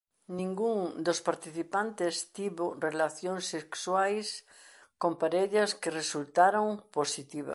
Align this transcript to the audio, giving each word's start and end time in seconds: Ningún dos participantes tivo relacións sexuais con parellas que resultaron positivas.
Ningún 0.39 0.79
dos 1.07 1.19
participantes 1.29 2.13
tivo 2.37 2.65
relacións 2.87 3.43
sexuais 3.55 4.27
con 5.01 5.11
parellas 5.21 5.71
que 5.81 5.95
resultaron 6.01 6.67
positivas. 6.97 7.49